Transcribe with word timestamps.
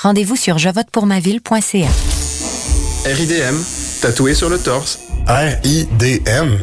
rendez-vous 0.00 0.36
sur 0.36 0.58
jevotepourmaville.ca. 0.58 1.88
RIDM, 3.04 3.56
tatoué 4.00 4.34
sur 4.34 4.48
le 4.48 4.58
torse. 4.58 5.00
R-I-D-M? 5.26 6.58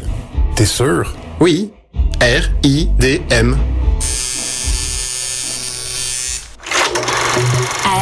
T'es 0.56 0.66
sûr? 0.66 1.14
Oui, 1.40 1.72
R-I-D-M. 2.22 3.58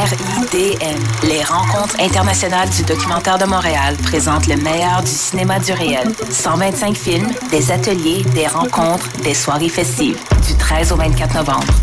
RIDM, 0.03 1.27
les 1.27 1.43
rencontres 1.43 1.99
internationales 1.99 2.69
du 2.69 2.83
documentaire 2.83 3.37
de 3.37 3.45
Montréal 3.45 3.95
présentent 4.03 4.47
le 4.47 4.57
meilleur 4.57 5.01
du 5.01 5.09
cinéma 5.09 5.59
du 5.59 5.71
réel. 5.71 6.11
125 6.29 6.95
films, 6.95 7.31
des 7.49 7.71
ateliers, 7.71 8.23
des 8.35 8.47
rencontres, 8.47 9.09
des 9.23 9.33
soirées 9.33 9.69
festives, 9.69 10.19
du 10.47 10.55
13 10.55 10.91
au 10.91 10.97
24 10.97 11.35
novembre. 11.35 11.73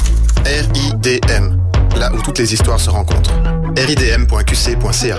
RIDM, 0.45 1.60
là 1.97 2.11
où 2.13 2.23
toutes 2.23 2.39
les 2.39 2.53
histoires 2.53 2.81
se 2.81 2.91
rencontrent. 2.91 3.33
ridm.qc.ca 3.77 5.19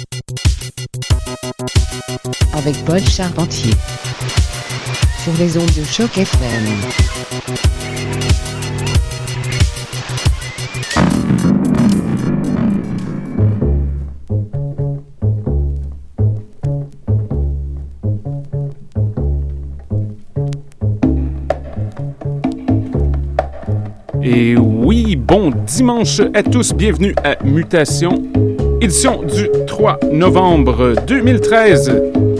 avec 2.71 2.85
Paul 2.85 2.99
Charpentier 2.99 3.73
sur 5.23 5.33
les 5.39 5.57
ondes 5.57 5.65
de 5.65 5.83
choc 5.83 6.17
FM. 6.17 6.47
Et 24.23 24.55
oui, 24.55 25.15
bon 25.17 25.51
dimanche 25.65 26.21
à 26.33 26.43
tous, 26.43 26.73
bienvenue 26.73 27.13
à 27.23 27.43
Mutation, 27.43 28.23
édition 28.81 29.23
du 29.23 29.49
3 29.67 29.99
novembre 30.11 30.95
2013. 31.07 32.30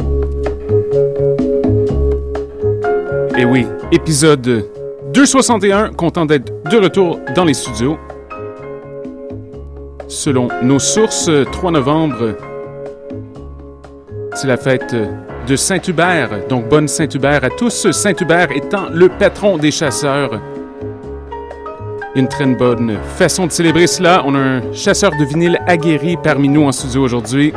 Et 3.37 3.45
oui, 3.45 3.65
épisode 3.93 4.65
261, 5.13 5.93
content 5.93 6.25
d'être 6.25 6.51
de 6.69 6.77
retour 6.77 7.19
dans 7.33 7.45
les 7.45 7.53
studios. 7.53 7.97
Selon 10.09 10.49
nos 10.61 10.79
sources, 10.79 11.29
3 11.51 11.71
novembre, 11.71 12.35
c'est 14.33 14.47
la 14.47 14.57
fête 14.57 14.95
de 15.47 15.55
Saint-Hubert, 15.55 16.45
donc 16.49 16.67
bonne 16.67 16.89
Saint-Hubert 16.89 17.45
à 17.45 17.49
tous, 17.49 17.89
Saint-Hubert 17.91 18.51
étant 18.51 18.89
le 18.91 19.07
patron 19.07 19.57
des 19.57 19.71
chasseurs. 19.71 20.41
Une 22.15 22.27
très 22.27 22.45
bonne 22.47 22.97
façon 23.15 23.47
de 23.47 23.51
célébrer 23.53 23.87
cela. 23.87 24.23
On 24.25 24.35
a 24.35 24.39
un 24.39 24.73
chasseur 24.73 25.11
de 25.17 25.23
vinyle 25.23 25.57
aguerri 25.65 26.17
parmi 26.21 26.49
nous 26.49 26.63
en 26.63 26.73
studio 26.73 27.01
aujourd'hui. 27.03 27.53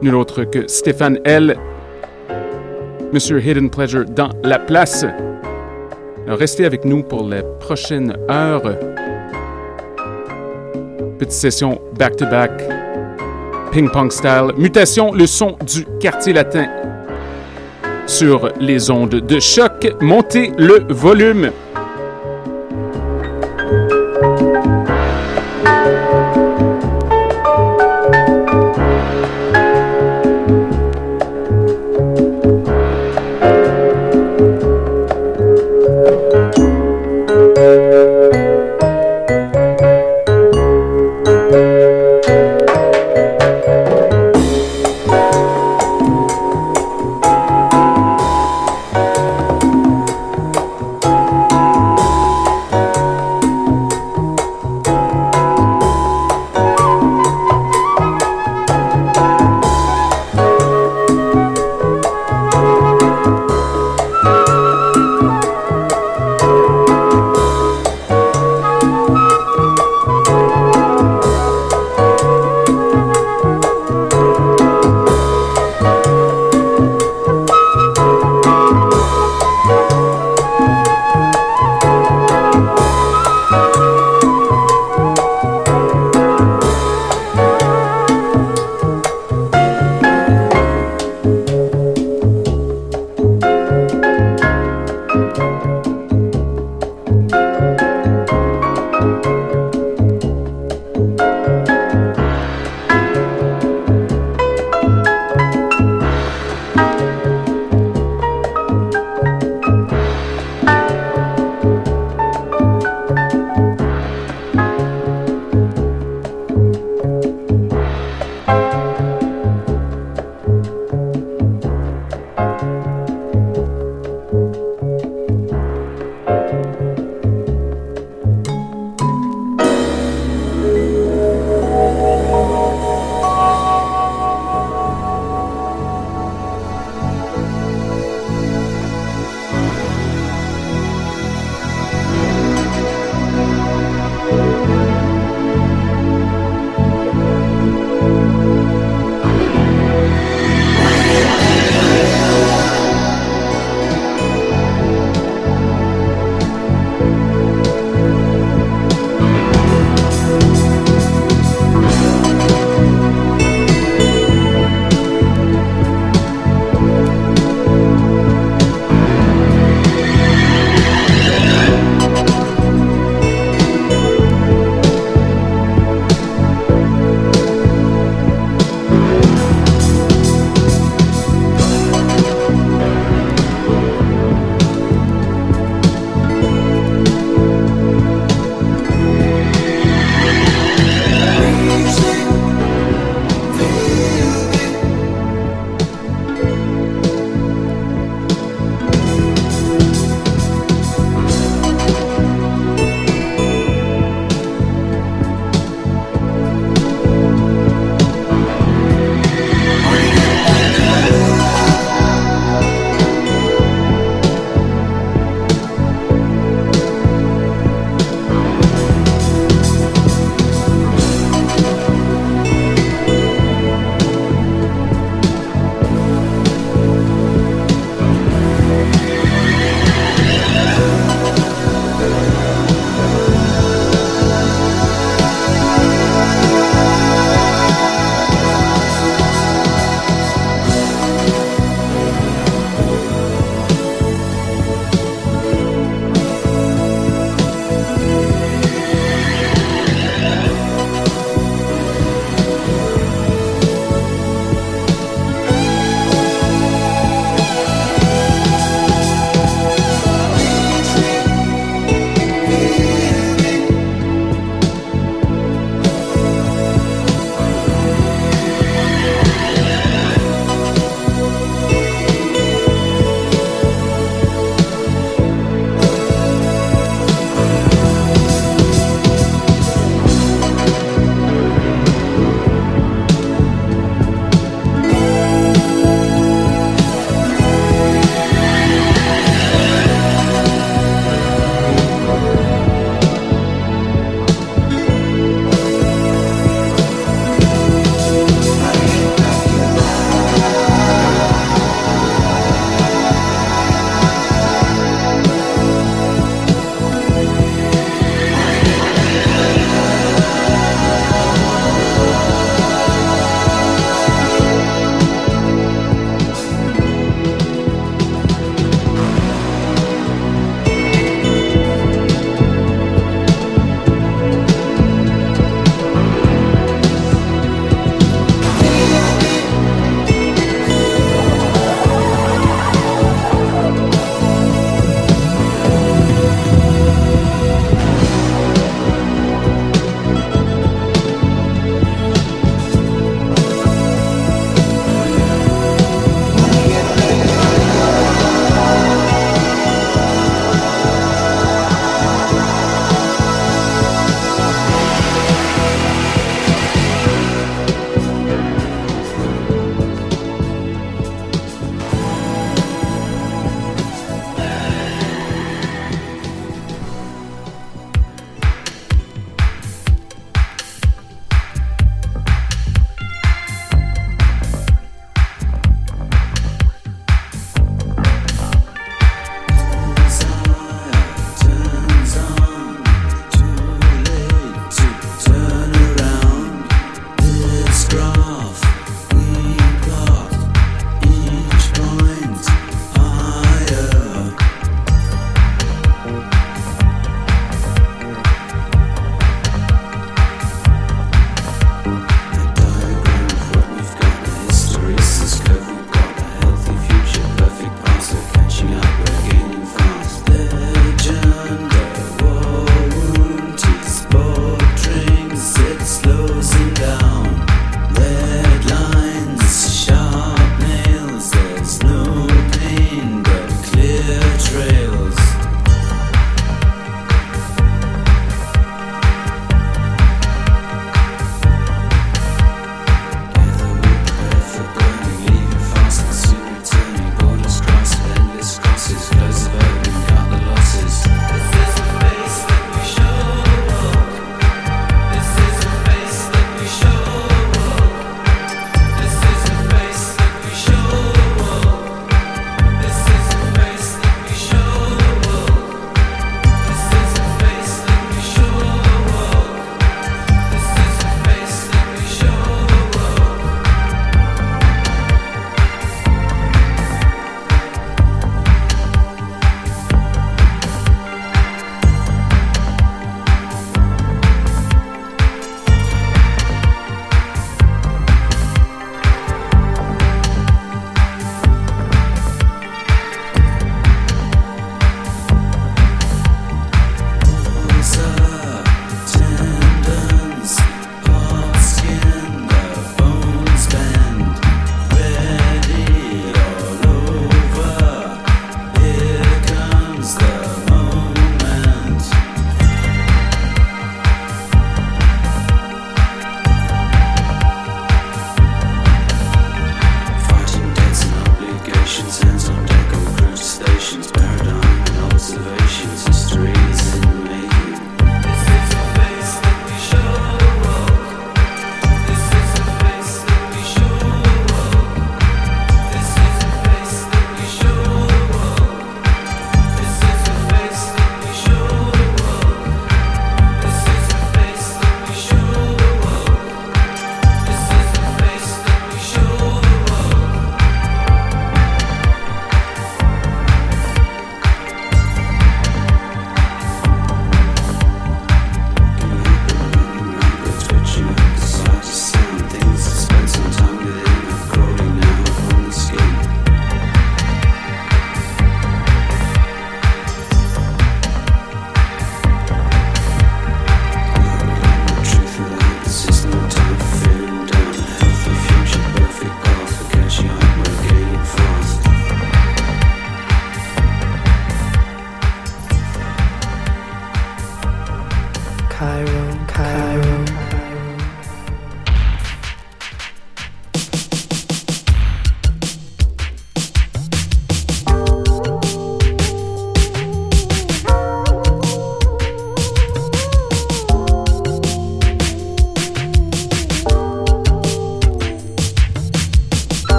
Nul 0.00 0.14
autre 0.14 0.44
que 0.44 0.66
Stéphane 0.66 1.18
L. 1.24 1.58
Monsieur 3.14 3.40
Hidden 3.40 3.70
Pleasure 3.70 4.06
dans 4.06 4.30
la 4.42 4.58
place. 4.58 5.06
Restez 6.26 6.64
avec 6.66 6.84
nous 6.84 7.04
pour 7.04 7.22
les 7.28 7.42
prochaines 7.60 8.16
heures. 8.28 8.76
Petite 11.20 11.30
session 11.30 11.80
back-to-back, 11.96 12.50
ping-pong 13.70 14.10
style. 14.10 14.50
Mutation, 14.58 15.12
le 15.12 15.28
son 15.28 15.56
du 15.64 15.86
quartier 16.00 16.32
latin. 16.32 16.66
Sur 18.08 18.50
les 18.58 18.90
ondes 18.90 19.10
de 19.10 19.38
choc, 19.38 19.94
montez 20.00 20.50
le 20.58 20.84
volume. 20.88 21.52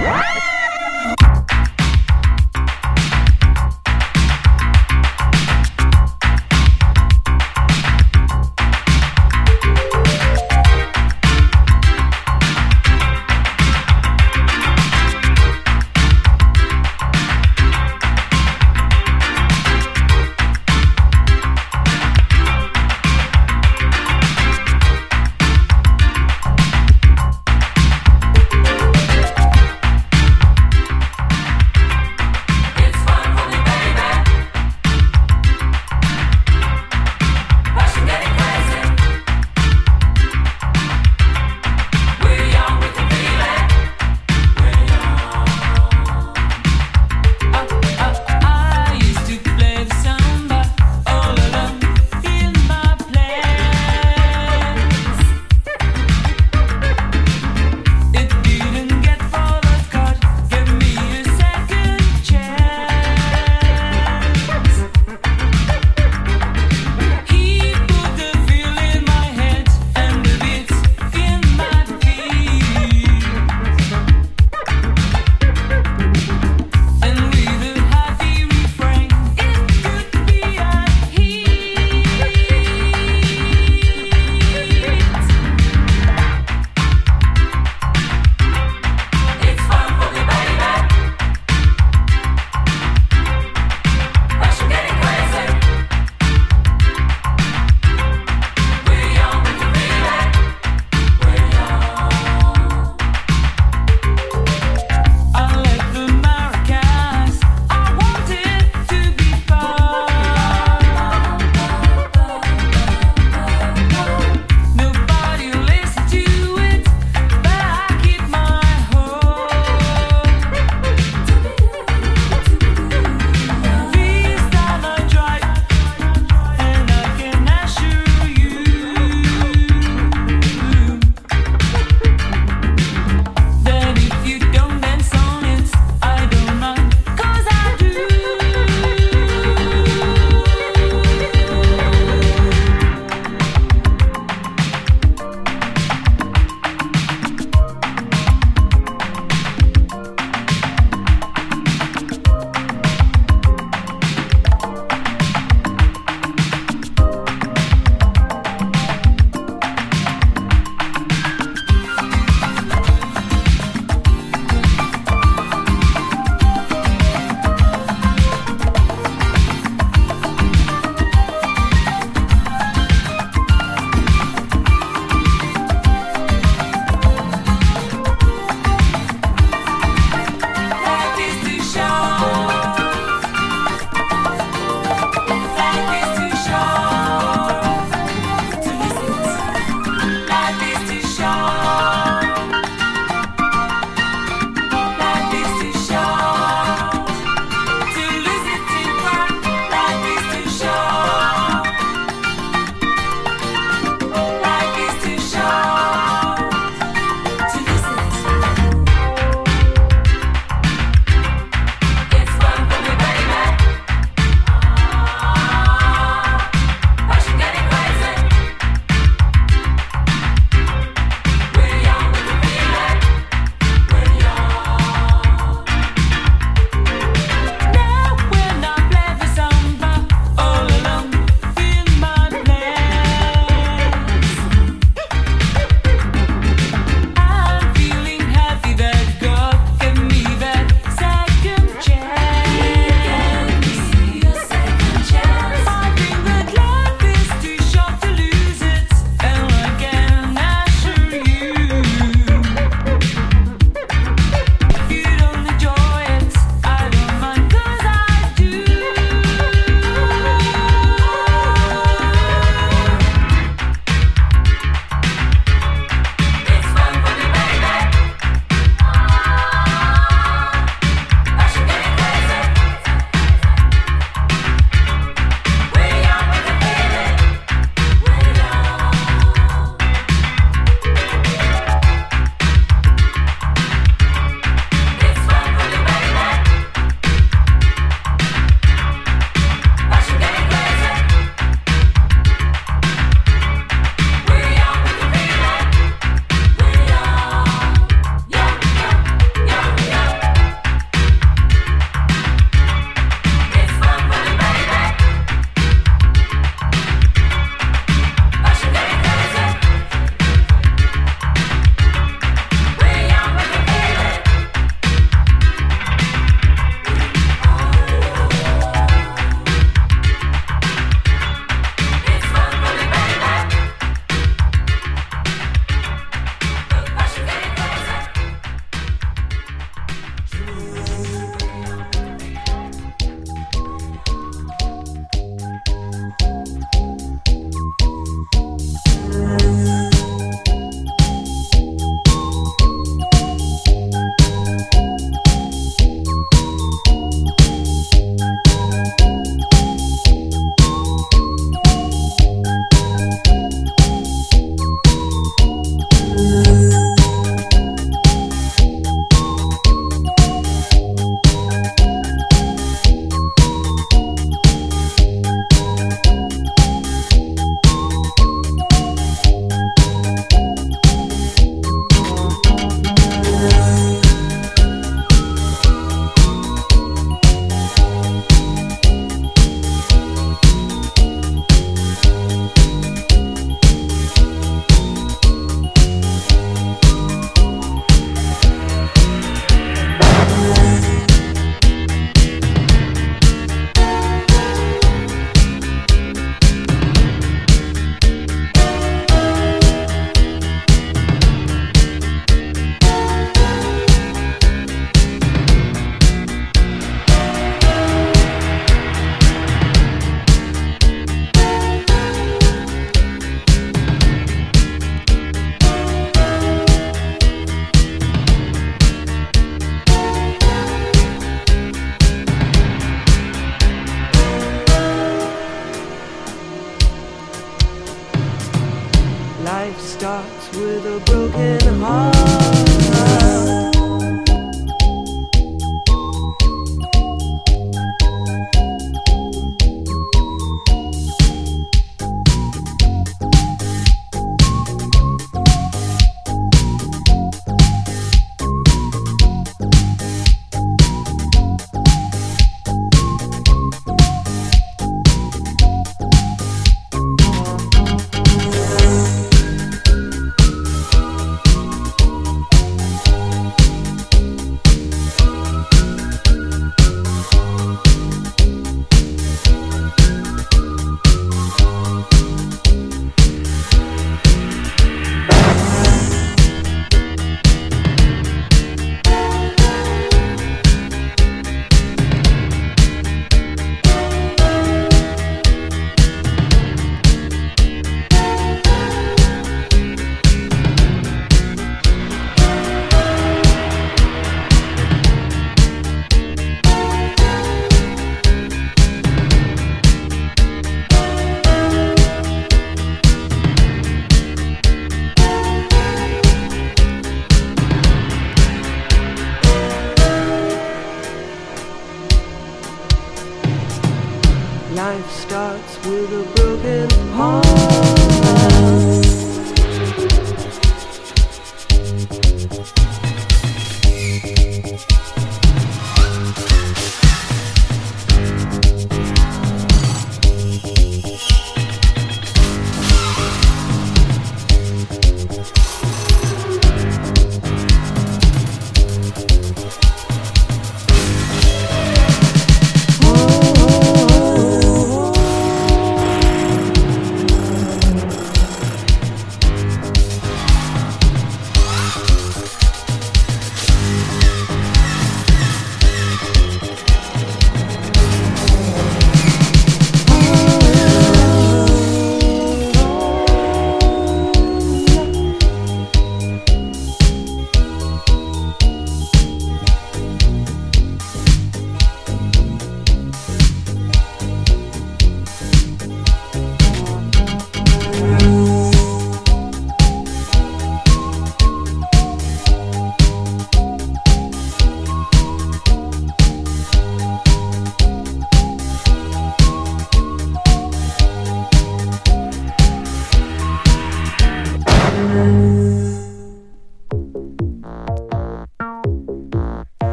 What? 0.00 0.47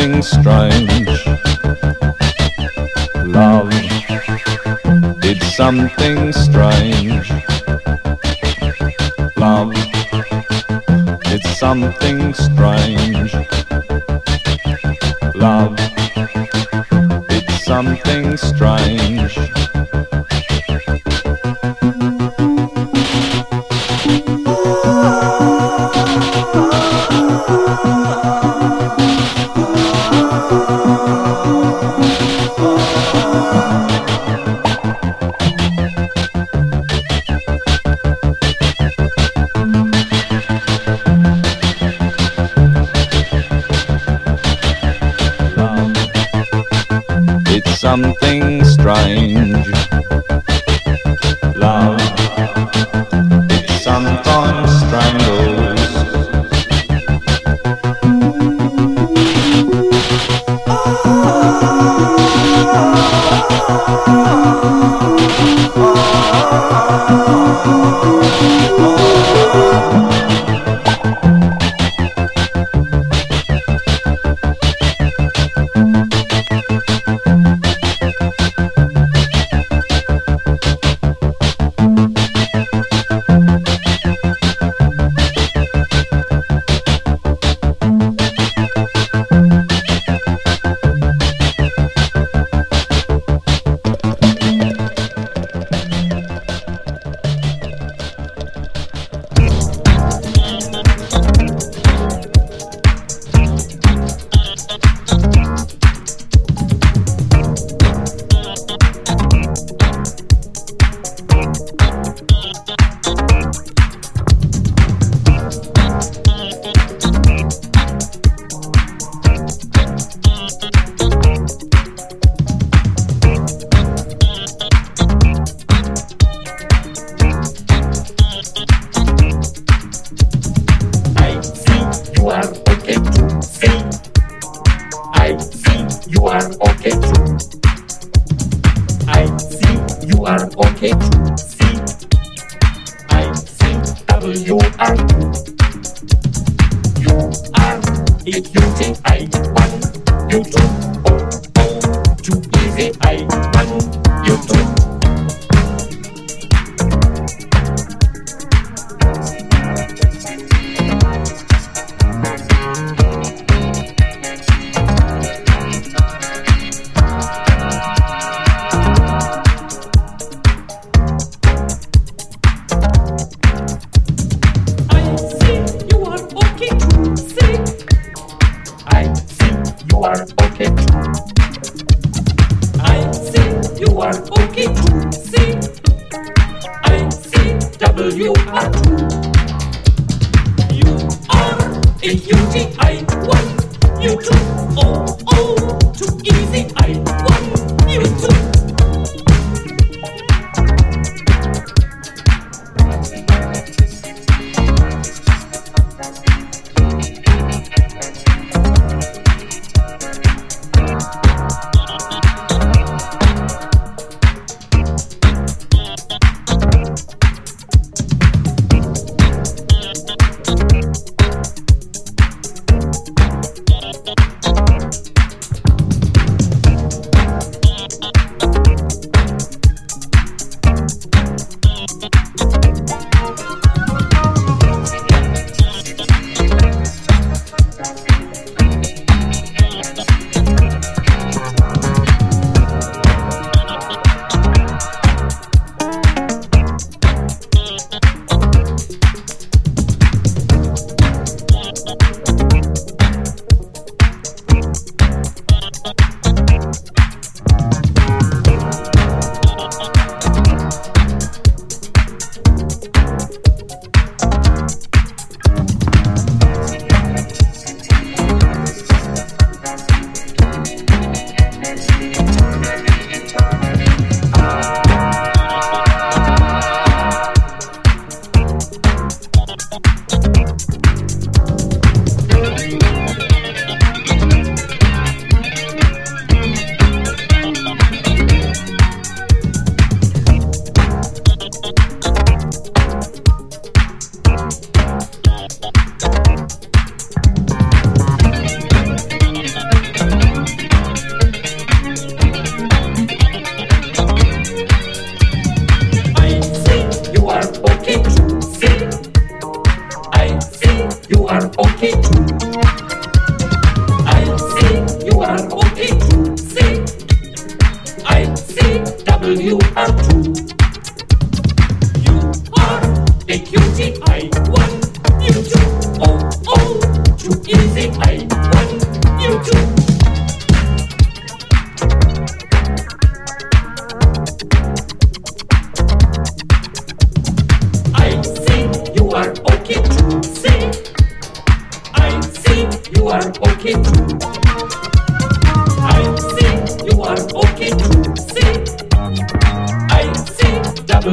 something 0.00 0.22
strange. 0.22 1.26
Love 3.26 3.70
did 5.20 5.42
something 5.42 6.32
strange. 6.32 7.30
Love 9.36 9.74
did 11.24 11.42
something 11.44 12.32
strange. 12.32 13.34
Love 15.34 15.76
did 17.28 17.50
something 17.50 18.38
strange. 18.38 19.59
something. 48.02 48.29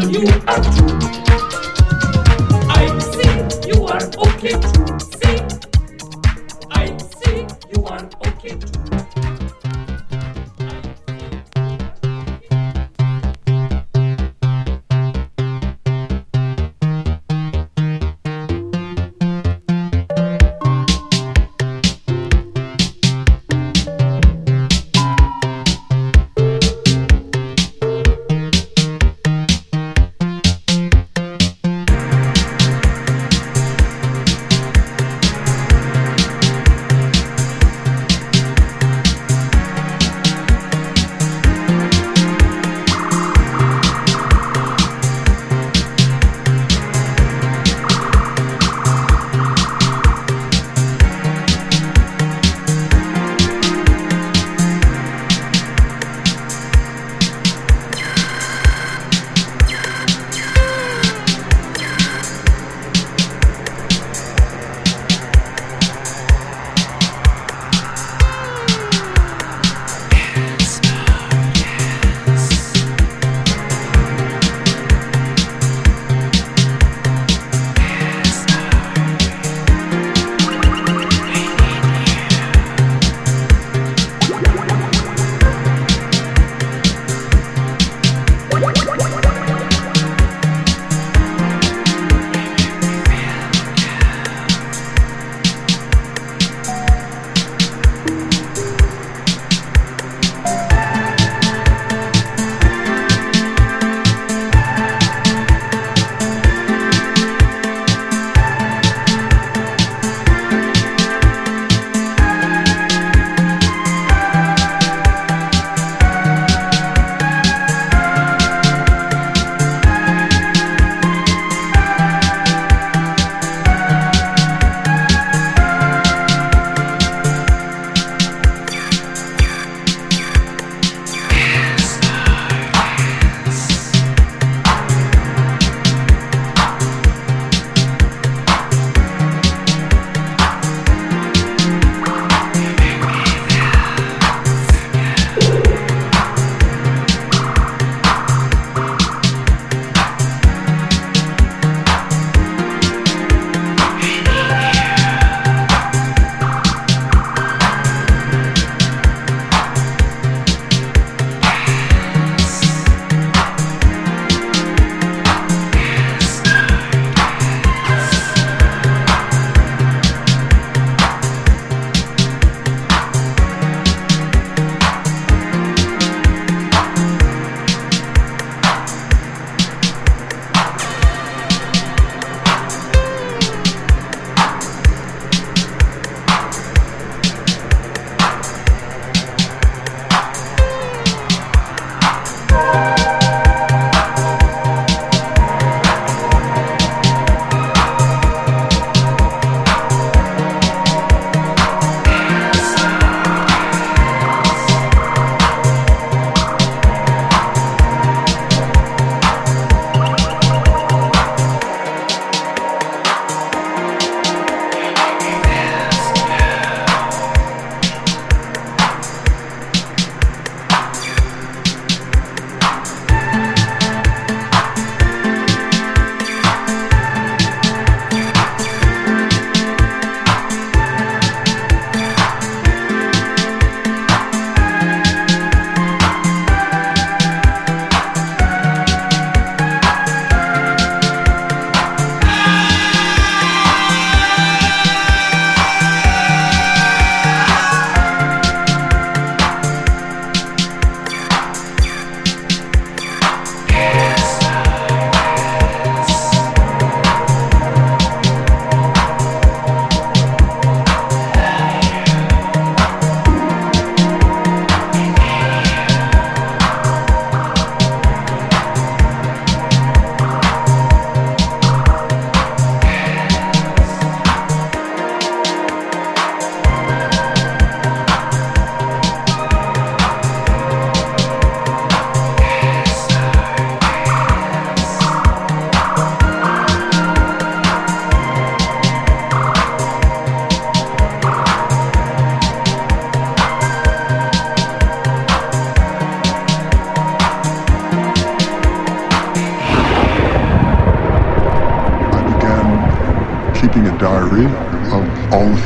for 0.01 0.09
you. 0.09 0.66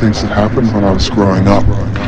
Things 0.01 0.23
that 0.23 0.31
happened 0.31 0.73
when 0.73 0.83
I 0.83 0.91
was 0.91 1.11
growing 1.11 1.47
up. 1.47 1.63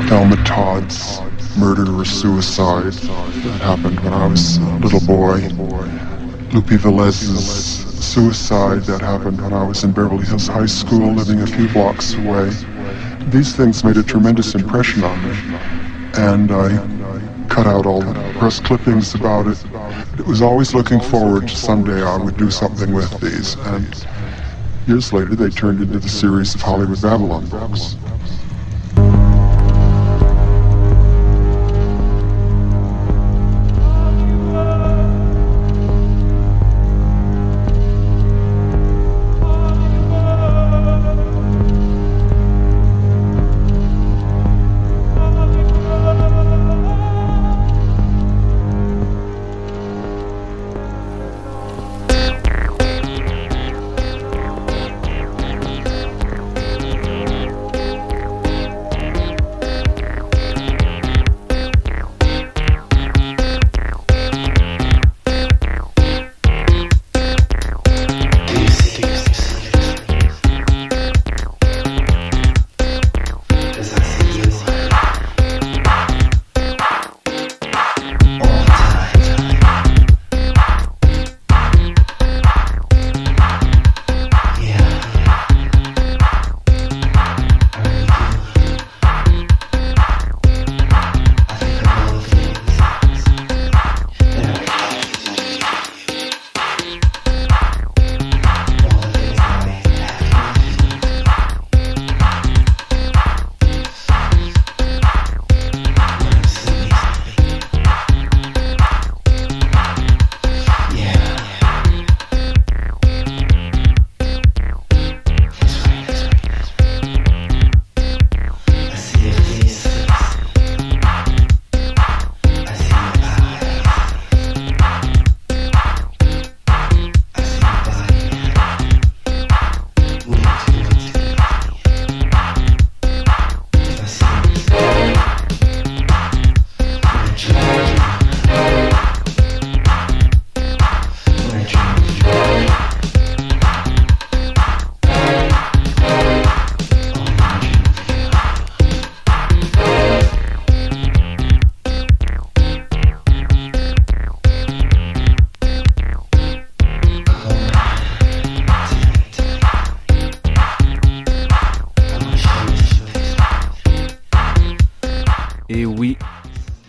Thelma 0.09 0.35
Todd's 0.45 1.21
murder 1.59 1.85
or 1.93 2.03
suicide 2.03 2.93
that 2.93 3.61
happened 3.61 3.99
when 3.99 4.11
I 4.11 4.25
was 4.25 4.57
a 4.57 4.77
little 4.79 4.99
boy. 5.01 5.47
Lupe 6.51 6.81
Velez's 6.81 8.03
suicide 8.03 8.81
that 8.85 9.01
happened 9.01 9.39
when 9.39 9.53
I 9.53 9.63
was 9.67 9.83
in 9.83 9.91
Beverly 9.91 10.25
Hills 10.25 10.47
High 10.47 10.65
School, 10.65 11.13
living 11.13 11.41
a 11.41 11.45
few 11.45 11.67
blocks 11.67 12.15
away. 12.15 12.49
These 13.29 13.55
things 13.55 13.83
made 13.83 13.97
a 13.97 14.03
tremendous 14.03 14.55
impression 14.55 15.03
on 15.03 15.23
me, 15.23 15.37
and 16.15 16.51
I 16.51 17.47
cut 17.47 17.67
out 17.67 17.85
all 17.85 18.01
the 18.01 18.15
press 18.39 18.59
clippings 18.59 19.13
about 19.13 19.45
it. 19.45 19.63
It 20.17 20.25
was 20.25 20.41
always 20.41 20.73
looking 20.73 20.99
forward 20.99 21.47
to 21.47 21.55
someday 21.55 22.01
I 22.01 22.17
would 22.17 22.37
do 22.37 22.49
something 22.49 22.91
with 22.91 23.19
these, 23.19 23.53
and 23.53 23.85
years 24.87 25.13
later 25.13 25.35
they 25.35 25.49
turned 25.49 25.81
into 25.81 25.99
the 25.99 26.09
series 26.09 26.55
of 26.55 26.61
Hollywood 26.61 27.01
Babylon 27.01 27.45
books. 27.47 27.97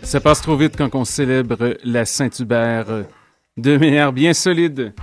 Ça 0.05 0.19
passe 0.19 0.41
trop 0.41 0.55
vite 0.55 0.77
quand 0.77 0.93
on 0.93 1.03
célèbre 1.03 1.75
la 1.83 2.05
Saint-Hubert 2.05 2.85
de 3.57 3.77
manière 3.77 4.13
bien 4.13 4.33
solide. 4.33 4.93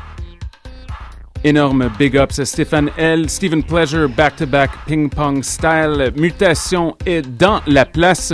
Énorme 1.42 1.90
big 1.98 2.16
ups 2.16 2.38
à 2.38 2.44
Stéphane 2.44 2.90
L. 2.96 3.28
Stephen 3.28 3.64
Pleasure, 3.64 4.09
back-to-back 4.09 4.70
ping-pong 4.86 5.42
style. 5.42 6.12
Mutation 6.16 6.96
est 7.05 7.22
dans 7.22 7.61
la 7.66 7.84
place. 7.84 8.32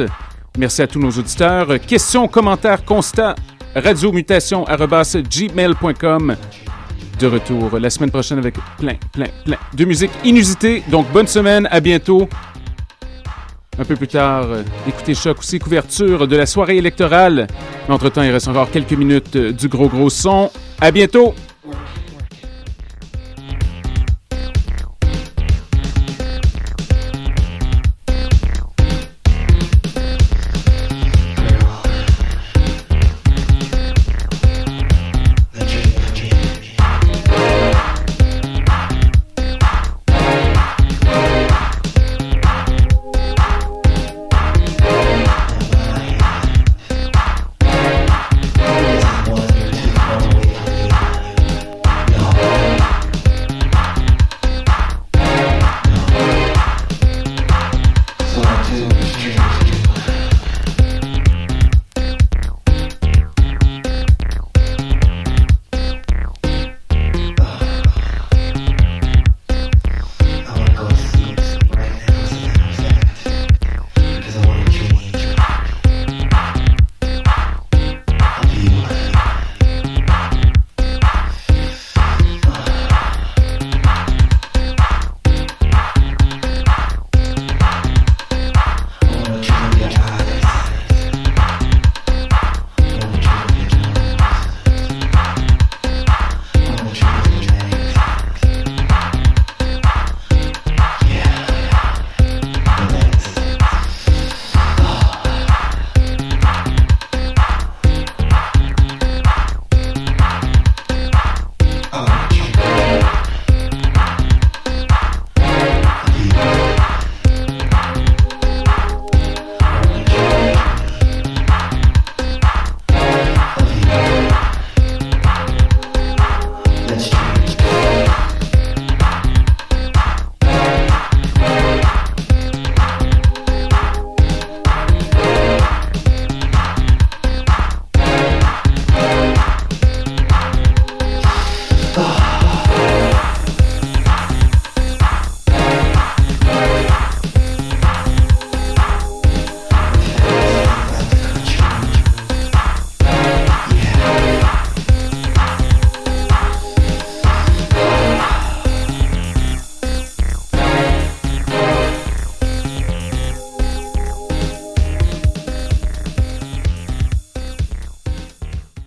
Merci 0.58 0.82
à 0.82 0.86
tous 0.86 1.00
nos 1.00 1.10
auditeurs. 1.10 1.80
Questions, 1.80 2.28
commentaires, 2.28 2.84
constats, 2.84 3.34
radiomutation.gmail.com. 3.74 6.36
De 7.18 7.26
retour 7.26 7.78
la 7.80 7.88
semaine 7.88 8.10
prochaine 8.10 8.36
avec 8.38 8.56
plein, 8.78 8.96
plein, 9.12 9.28
plein 9.44 9.56
de 9.72 9.84
musique 9.86 10.10
inusitée. 10.22 10.82
Donc, 10.90 11.10
bonne 11.12 11.28
semaine, 11.28 11.66
à 11.70 11.80
bientôt. 11.80 12.28
Un 13.80 13.84
peu 13.84 13.94
plus 13.94 14.08
tard, 14.08 14.46
euh, 14.50 14.62
écoutez 14.88 15.14
Choc 15.14 15.38
aussi, 15.38 15.60
couverture 15.60 16.26
de 16.26 16.36
la 16.36 16.46
soirée 16.46 16.78
électorale. 16.78 17.46
Entre-temps, 17.88 18.22
il 18.22 18.30
reste 18.30 18.48
encore 18.48 18.70
quelques 18.72 18.92
minutes 18.92 19.36
euh, 19.36 19.52
du 19.52 19.68
gros 19.68 19.88
gros 19.88 20.10
son. 20.10 20.50
À 20.80 20.90
bientôt! 20.90 21.34